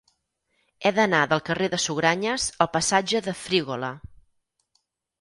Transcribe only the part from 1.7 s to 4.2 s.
de Sugranyes al passatge de Frígola.